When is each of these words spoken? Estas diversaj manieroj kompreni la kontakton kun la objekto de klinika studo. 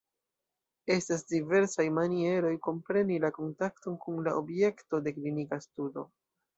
Estas 0.99 1.23
diversaj 1.33 1.85
manieroj 1.99 2.55
kompreni 2.69 3.21
la 3.29 3.33
kontakton 3.39 4.03
kun 4.09 4.21
la 4.31 4.37
objekto 4.43 5.07
de 5.09 5.19
klinika 5.21 5.65
studo. 5.71 6.13